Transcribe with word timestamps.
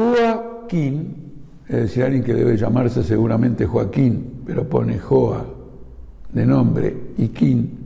Joaquín, 0.00 1.14
es 1.68 1.76
decir, 1.76 2.04
alguien 2.04 2.24
que 2.24 2.32
debe 2.32 2.56
llamarse 2.56 3.02
seguramente 3.02 3.66
Joaquín, 3.66 4.40
pero 4.46 4.66
pone 4.66 4.98
Joa 4.98 5.44
de 6.32 6.46
nombre 6.46 6.96
y 7.18 7.28
Quín 7.28 7.78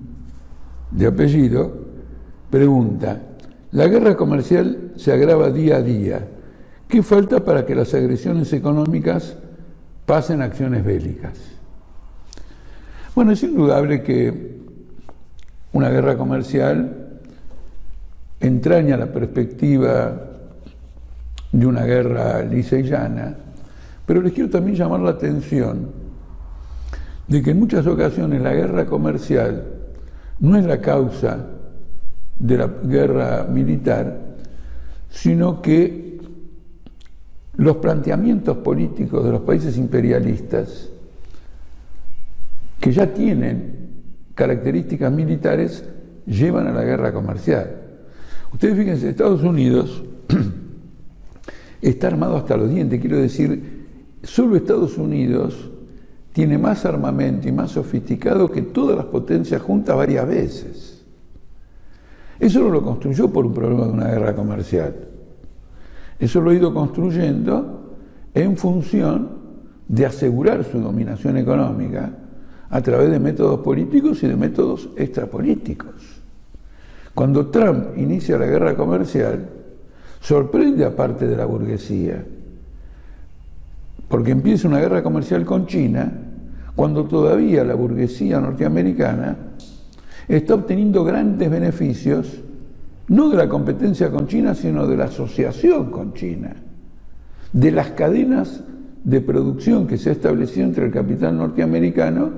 de 0.93 1.09
apellido, 1.09 1.73
pregunta, 2.51 3.21
la 3.73 3.89
guerra 3.89 4.17
comercial 4.17 4.93
se 4.95 5.13
agrava 5.13 5.51
día 5.51 5.77
a 5.77 5.83
día. 5.83 6.29
¿Qué 6.87 7.03
falta 7.03 7.45
para 7.45 7.67
que 7.67 7.75
las 7.75 7.93
agresiones 7.95 8.53
económicas 8.53 9.37
pasen 10.07 10.41
a 10.41 10.45
acciones 10.45 10.85
bélicas? 10.85 11.37
Bueno, 13.17 13.33
es 13.33 13.43
indudable 13.43 14.05
que 14.05 14.61
una 15.73 15.91
guerra 15.91 16.17
comercial 16.17 17.19
entraña 18.39 18.97
la 18.97 19.13
perspectiva 19.13 20.34
de 21.55 21.67
una 21.67 21.85
guerra 21.85 22.43
llana, 22.43 23.37
pero 24.05 24.21
les 24.21 24.33
quiero 24.33 24.51
también 24.51 24.77
llamar 24.77 24.99
la 25.01 25.11
atención 25.11 25.89
de 27.29 27.43
que 27.43 27.53
en 27.53 27.61
muchas 27.61 27.87
ocasiones 27.87 28.43
la 28.43 28.53
guerra 28.53 28.87
comercial 28.87 29.65
no 30.41 30.57
es 30.57 30.65
la 30.65 30.81
causa 30.81 31.47
de 32.41 32.59
la 32.59 32.67
guerra 32.67 33.47
militar, 33.49 34.19
sino 35.11 35.63
que 35.63 36.19
los 37.57 37.77
planteamientos 37.77 38.57
políticos 38.57 39.25
de 39.25 39.31
los 39.31 39.43
países 39.43 39.79
imperialistas, 39.79 40.91
que 42.81 42.91
ya 42.91 43.15
tienen 43.15 44.03
características 44.35 45.13
militares, 45.13 45.85
llevan 46.27 46.67
a 46.67 46.73
la 46.73 46.83
guerra 46.83 47.13
comercial. 47.13 47.77
Ustedes 48.53 48.77
fíjense, 48.77 49.09
Estados 49.09 49.45
Unidos 49.45 50.03
está 51.89 52.07
armado 52.09 52.37
hasta 52.37 52.57
los 52.57 52.71
dientes, 52.71 53.01
quiero 53.01 53.19
decir, 53.19 53.87
solo 54.23 54.57
Estados 54.57 54.97
Unidos 54.97 55.71
tiene 56.33 56.59
más 56.59 56.85
armamento 56.85 57.49
y 57.49 57.53
más 57.53 57.73
sofisticado 57.73 58.51
que 58.51 58.63
todas 58.63 58.97
las 58.97 59.07
potencias 59.07 59.63
juntas 59.63 59.97
varias 59.97 60.27
veces. 60.27 61.05
Eso 62.41 62.61
no 62.61 62.71
lo 62.71 62.83
construyó 62.83 63.31
por 63.31 63.47
un 63.47 63.55
problema 63.55 63.87
de 63.87 63.93
una 63.93 64.09
guerra 64.09 64.35
comercial. 64.35 64.95
Eso 66.19 66.41
lo 66.41 66.51
ha 66.51 66.55
ido 66.55 66.75
construyendo 66.75 67.97
en 68.35 68.57
función 68.57 69.29
de 69.87 70.07
asegurar 70.07 70.65
su 70.65 70.81
dominación 70.81 71.37
económica 71.37 72.11
a 72.71 72.81
través 72.81 73.11
de 73.11 73.21
métodos 73.21 73.61
políticos 73.61 74.23
y 74.23 74.27
de 74.27 74.37
métodos 74.37 74.89
extrapolíticos. 74.97 76.23
Cuando 77.15 77.47
Trump 77.47 77.97
inicia 77.97 78.39
la 78.39 78.47
guerra 78.47 78.75
comercial, 78.75 79.49
sorprende 80.25 80.87
a 80.87 80.97
parte 80.97 81.27
de 81.27 81.37
la 81.37 81.45
burguesía, 81.45 82.25
porque 84.09 84.31
empieza 84.31 84.67
una 84.67 84.81
guerra 84.81 85.03
comercial 85.03 85.45
con 85.45 85.67
China 85.67 86.11
cuando 86.75 87.05
todavía 87.05 87.63
la 87.63 87.75
burguesía 87.75 88.41
norteamericana 88.41 89.37
está 90.27 90.55
obteniendo 90.55 91.05
grandes 91.05 91.51
beneficios, 91.51 92.41
no 93.09 93.29
de 93.29 93.37
la 93.37 93.51
competencia 93.51 94.11
con 94.11 94.27
China, 94.27 94.55
sino 94.55 94.87
de 94.87 94.97
la 94.97 95.05
asociación 95.05 95.91
con 95.91 96.15
China, 96.15 96.55
de 97.53 97.71
las 97.71 97.91
cadenas 97.91 98.65
de 99.05 99.21
producción 99.21 99.87
que 99.87 99.99
se 99.99 100.09
ha 100.09 100.13
establecido 100.13 100.67
entre 100.67 100.87
el 100.87 100.91
capital 100.91 101.37
norteamericano 101.37 102.31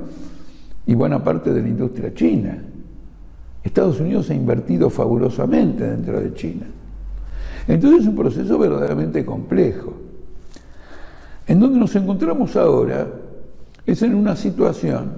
y 0.88 0.94
buena 0.96 1.22
parte 1.22 1.52
de 1.52 1.62
la 1.62 1.68
industria 1.68 2.12
china. 2.12 2.64
Estados 3.62 4.00
Unidos 4.00 4.28
ha 4.30 4.34
invertido 4.34 4.90
fabulosamente 4.90 5.88
dentro 5.88 6.20
de 6.20 6.34
China. 6.34 6.66
Entonces 7.68 8.02
es 8.02 8.06
un 8.06 8.16
proceso 8.16 8.58
verdaderamente 8.58 9.24
complejo. 9.24 9.92
En 11.46 11.60
donde 11.60 11.78
nos 11.78 11.94
encontramos 11.96 12.56
ahora 12.56 13.08
es 13.84 14.02
en 14.02 14.14
una 14.14 14.36
situación 14.36 15.12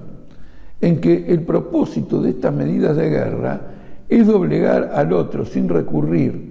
en 0.81 1.01
que 1.01 1.25
el 1.27 1.41
propósito 1.41 2.21
de 2.21 2.31
estas 2.31 2.53
medidas 2.53 2.95
de 2.95 3.09
guerra 3.09 3.61
es 4.07 4.25
doblegar 4.25 4.91
al 4.93 5.13
otro 5.13 5.45
sin 5.45 5.69
recurrir 5.69 6.49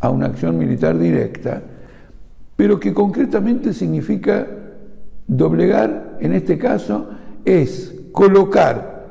a 0.00 0.10
una 0.10 0.26
acción 0.26 0.58
militar 0.58 0.98
directa, 0.98 1.62
pero 2.54 2.78
que 2.80 2.92
concretamente 2.92 3.72
significa 3.72 4.46
doblegar, 5.26 6.18
en 6.20 6.32
este 6.32 6.58
caso, 6.58 7.08
es 7.44 7.94
colocar 8.12 9.06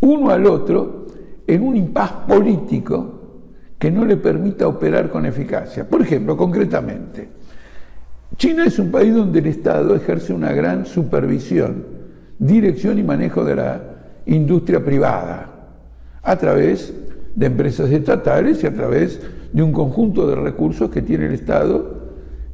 uno 0.00 0.30
al 0.30 0.46
otro 0.46 1.06
en 1.46 1.62
un 1.62 1.76
impas 1.76 2.10
político 2.28 3.17
que 3.78 3.90
no 3.90 4.04
le 4.04 4.16
permita 4.16 4.66
operar 4.66 5.08
con 5.08 5.24
eficacia. 5.24 5.88
Por 5.88 6.02
ejemplo, 6.02 6.36
concretamente, 6.36 7.28
China 8.36 8.64
es 8.64 8.78
un 8.78 8.90
país 8.90 9.14
donde 9.14 9.38
el 9.38 9.46
Estado 9.46 9.94
ejerce 9.94 10.32
una 10.32 10.52
gran 10.52 10.84
supervisión, 10.84 11.84
dirección 12.38 12.98
y 12.98 13.02
manejo 13.02 13.44
de 13.44 13.56
la 13.56 13.80
industria 14.26 14.84
privada, 14.84 15.54
a 16.22 16.36
través 16.36 16.92
de 17.34 17.46
empresas 17.46 17.90
estatales 17.90 18.62
y 18.62 18.66
a 18.66 18.74
través 18.74 19.20
de 19.52 19.62
un 19.62 19.72
conjunto 19.72 20.26
de 20.26 20.34
recursos 20.34 20.90
que 20.90 21.02
tiene 21.02 21.26
el 21.26 21.34
Estado 21.34 21.98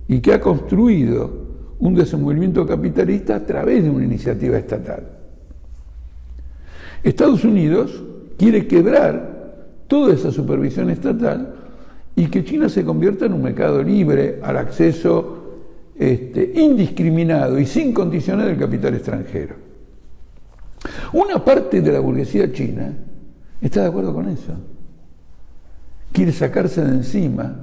y 0.07 0.21
que 0.21 0.35
ha 0.35 0.41
construido 0.41 1.45
un 1.79 1.95
desenvolvimiento 1.95 2.67
capitalista 2.67 3.37
a 3.37 3.45
través 3.45 3.83
de 3.83 3.91
una 3.91 4.05
iniciativa 4.05 4.57
estatal. 4.57 5.05
Estados 7.03 7.45
Unidos 7.45 8.03
quiere 8.39 8.67
quebrar 8.67 9.34
toda 9.95 10.13
esa 10.13 10.33
supervisión 10.33 10.91
estatal 10.91 11.55
y 12.17 12.27
que 12.27 12.45
China 12.45 12.69
se 12.69 12.85
convierta 12.85 13.27
en 13.27 13.33
un 13.33 13.43
mercado 13.43 13.81
libre 13.81 14.41
al 14.43 14.57
acceso 14.57 15.61
este, 15.97 16.51
indiscriminado 16.57 17.61
y 17.61 17.65
sin 17.65 17.95
condiciones 17.95 18.47
del 18.47 18.59
capital 18.59 18.95
extranjero. 18.95 19.55
Una 21.13 21.45
parte 21.45 21.81
de 21.81 21.93
la 21.93 22.01
burguesía 22.01 22.51
china 22.51 22.93
está 23.61 23.83
de 23.83 23.87
acuerdo 23.87 24.13
con 24.13 24.29
eso. 24.29 24.55
Quiere 26.11 26.33
sacarse 26.33 26.85
de 26.85 26.91
encima 26.91 27.55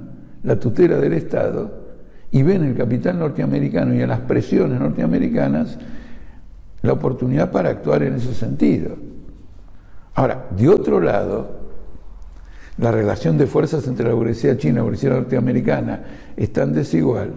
la 0.42 0.58
tutela 0.58 0.96
del 0.96 1.12
Estado 1.12 1.70
y 2.30 2.42
ve 2.42 2.54
en 2.54 2.64
el 2.64 2.74
capital 2.74 3.18
norteamericano 3.18 3.94
y 3.94 4.00
en 4.00 4.08
las 4.08 4.20
presiones 4.20 4.80
norteamericanas 4.80 5.76
la 6.80 6.94
oportunidad 6.94 7.50
para 7.50 7.68
actuar 7.68 8.02
en 8.02 8.14
ese 8.14 8.32
sentido. 8.32 8.96
Ahora, 10.14 10.46
de 10.56 10.70
otro 10.70 10.98
lado, 10.98 11.61
la 12.78 12.90
relación 12.90 13.36
de 13.36 13.46
fuerzas 13.46 13.86
entre 13.86 14.08
la 14.08 14.14
burguesía 14.14 14.56
china 14.56 14.72
y 14.72 14.76
la 14.76 14.82
burguesía 14.82 15.10
norteamericana 15.10 16.02
es 16.36 16.52
tan 16.52 16.72
desigual 16.72 17.32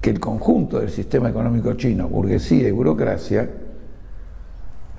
que 0.00 0.10
el 0.10 0.18
conjunto 0.18 0.80
del 0.80 0.90
sistema 0.90 1.28
económico 1.28 1.74
chino, 1.74 2.08
burguesía 2.08 2.68
y 2.68 2.72
burocracia, 2.72 3.50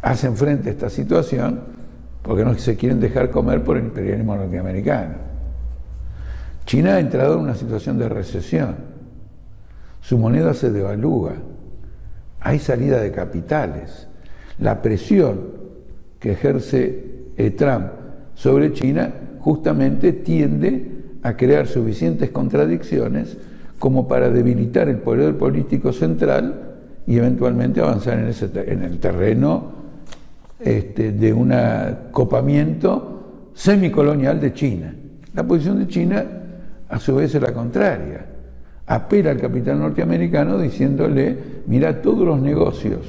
hacen 0.02 0.36
frente 0.36 0.70
a 0.70 0.72
esta 0.72 0.90
situación 0.90 1.62
porque 2.22 2.46
no 2.46 2.54
se 2.56 2.76
quieren 2.76 3.00
dejar 3.00 3.32
comer 3.32 3.64
por 3.64 3.78
el 3.78 3.86
imperialismo 3.86 4.36
norteamericano. 4.36 5.16
China 6.66 6.96
ha 6.96 7.00
entrado 7.00 7.36
en 7.36 7.42
una 7.42 7.56
situación 7.56 7.98
de 7.98 8.08
recesión, 8.08 8.76
su 10.00 10.20
moneda 10.20 10.54
se 10.54 10.72
devalúa, 10.72 11.34
hay 12.40 12.60
salida 12.60 13.02
de 13.02 13.12
capitales, 13.12 14.08
la 14.60 14.84
presión 14.84 15.62
que 16.20 16.34
ejerce 16.34 17.12
Trump 17.58 18.01
sobre 18.42 18.74
China 18.74 19.14
justamente 19.40 20.14
tiende 20.14 21.20
a 21.22 21.38
crear 21.38 21.68
suficientes 21.68 22.32
contradicciones 22.32 23.38
como 23.78 24.08
para 24.08 24.32
debilitar 24.32 24.90
el 24.90 24.98
poder 24.98 25.38
político 25.38 25.94
central 25.94 26.78
y 27.06 27.18
eventualmente 27.18 27.82
avanzar 27.82 28.18
en, 28.18 28.82
el 28.82 29.00
terreno 29.00 29.66
este, 30.60 31.12
de 31.12 31.32
un 31.32 31.52
acopamiento 31.52 33.52
semicolonial 33.54 34.40
de 34.40 34.54
China. 34.56 34.96
La 35.36 35.44
posición 35.44 35.78
de 35.78 35.88
China, 35.88 36.26
a 36.90 37.00
su 37.00 37.14
vez, 37.14 37.36
es 37.36 37.42
la 37.44 37.54
contraria. 37.54 38.26
Apela 38.88 39.30
al 39.30 39.40
capital 39.40 39.78
norteamericano 39.78 40.58
diciéndole, 40.58 41.38
mira 41.68 42.02
todos 42.02 42.26
los 42.26 42.42
negocios 42.42 43.02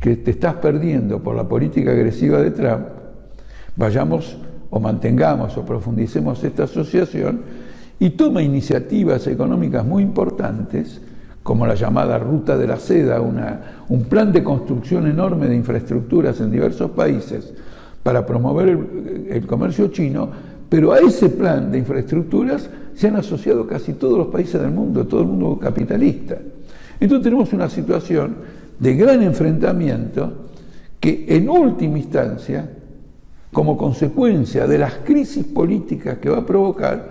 que 0.00 0.16
te 0.16 0.32
estás 0.32 0.54
perdiendo 0.54 1.22
por 1.22 1.36
la 1.36 1.46
política 1.46 1.92
agresiva 1.92 2.42
de 2.42 2.50
Trump, 2.50 2.98
vayamos 3.78 4.36
o 4.70 4.80
mantengamos 4.80 5.56
o 5.56 5.64
profundicemos 5.64 6.44
esta 6.44 6.64
asociación 6.64 7.40
y 7.98 8.10
toma 8.10 8.42
iniciativas 8.42 9.26
económicas 9.26 9.86
muy 9.86 10.02
importantes, 10.02 11.00
como 11.42 11.66
la 11.66 11.74
llamada 11.74 12.18
Ruta 12.18 12.58
de 12.58 12.66
la 12.66 12.76
Seda, 12.76 13.22
un 13.22 14.04
plan 14.04 14.32
de 14.32 14.44
construcción 14.44 15.06
enorme 15.06 15.48
de 15.48 15.56
infraestructuras 15.56 16.40
en 16.40 16.50
diversos 16.50 16.90
países 16.90 17.54
para 18.02 18.26
promover 18.26 18.68
el, 18.68 19.26
el 19.30 19.46
comercio 19.46 19.88
chino, 19.88 20.28
pero 20.68 20.92
a 20.92 20.98
ese 20.98 21.30
plan 21.30 21.72
de 21.72 21.78
infraestructuras 21.78 22.68
se 22.94 23.08
han 23.08 23.16
asociado 23.16 23.66
casi 23.66 23.94
todos 23.94 24.18
los 24.18 24.26
países 24.26 24.60
del 24.60 24.72
mundo, 24.72 25.06
todo 25.06 25.22
el 25.22 25.28
mundo 25.28 25.58
capitalista. 25.58 26.36
Entonces 27.00 27.24
tenemos 27.24 27.52
una 27.52 27.70
situación 27.70 28.36
de 28.78 28.94
gran 28.94 29.22
enfrentamiento 29.22 30.32
que 31.00 31.24
en 31.28 31.48
última 31.48 31.98
instancia, 31.98 32.68
como 33.52 33.76
consecuencia 33.76 34.66
de 34.66 34.78
las 34.78 34.94
crisis 35.04 35.44
políticas 35.44 36.18
que 36.18 36.28
va 36.28 36.38
a 36.38 36.46
provocar, 36.46 37.08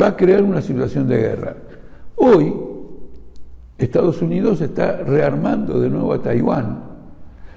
va 0.00 0.08
a 0.08 0.16
crear 0.16 0.42
una 0.42 0.62
situación 0.62 1.06
de 1.08 1.16
guerra. 1.16 1.56
Hoy, 2.16 2.52
Estados 3.78 4.20
Unidos 4.22 4.60
está 4.60 4.98
rearmando 4.98 5.80
de 5.80 5.88
nuevo 5.88 6.12
a 6.12 6.20
Taiwán 6.20 6.84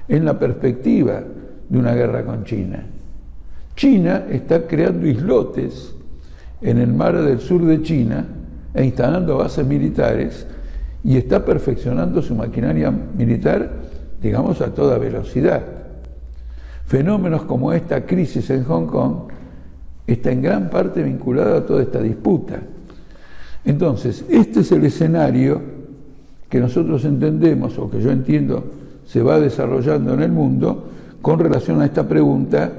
en 0.07 0.25
la 0.25 0.37
perspectiva 0.37 1.21
de 1.69 1.77
una 1.77 1.93
guerra 1.93 2.25
con 2.25 2.43
China. 2.43 2.83
China 3.75 4.25
está 4.29 4.67
creando 4.67 5.07
islotes 5.07 5.95
en 6.61 6.77
el 6.77 6.93
mar 6.93 7.21
del 7.21 7.39
sur 7.39 7.65
de 7.65 7.81
China 7.81 8.25
e 8.73 8.85
instalando 8.85 9.37
bases 9.37 9.65
militares 9.65 10.47
y 11.03 11.17
está 11.17 11.43
perfeccionando 11.43 12.21
su 12.21 12.35
maquinaria 12.35 12.89
militar, 12.91 13.69
digamos, 14.21 14.61
a 14.61 14.73
toda 14.73 14.97
velocidad. 14.97 15.82
Fenómenos 16.93 17.45
como 17.45 17.73
esta 17.73 18.05
crisis 18.05 18.51
en 18.51 18.65
Hong 18.65 18.85
Kong 18.85 19.13
está 20.05 20.31
en 20.31 20.43
gran 20.43 20.69
parte 20.69 21.01
vinculada 21.01 21.57
a 21.57 21.65
toda 21.65 21.81
esta 21.81 21.99
disputa. 21.99 22.59
Entonces, 23.65 24.23
este 24.29 24.59
es 24.59 24.71
el 24.71 24.85
escenario 24.85 25.59
que 26.47 26.59
nosotros 26.59 27.03
entendemos, 27.05 27.79
o 27.79 27.89
que 27.89 27.99
yo 27.99 28.11
entiendo 28.11 28.63
se 29.07 29.23
va 29.23 29.39
desarrollando 29.39 30.13
en 30.13 30.21
el 30.21 30.31
mundo, 30.31 30.87
con 31.19 31.39
relación 31.39 31.81
a 31.81 31.85
esta 31.85 32.07
pregunta 32.07 32.71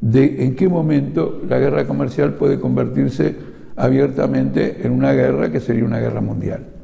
de 0.00 0.42
en 0.42 0.56
qué 0.56 0.66
momento 0.66 1.42
la 1.46 1.58
guerra 1.58 1.86
comercial 1.86 2.36
puede 2.36 2.58
convertirse 2.58 3.36
abiertamente 3.76 4.78
en 4.82 4.92
una 4.92 5.12
guerra 5.12 5.52
que 5.52 5.60
sería 5.60 5.84
una 5.84 5.98
guerra 5.98 6.22
mundial. 6.22 6.75